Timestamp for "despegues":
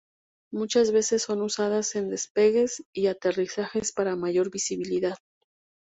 2.09-2.81